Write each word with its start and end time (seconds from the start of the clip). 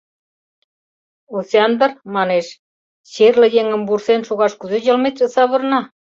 —Осяндр,— 1.37 1.89
манеш,— 2.15 2.47
черле 3.13 3.47
еҥым 3.61 3.81
вурсен 3.87 4.21
шогаш 4.27 4.53
кузе 4.59 4.77
йылметше 4.87 5.27
савырна? 5.35 5.81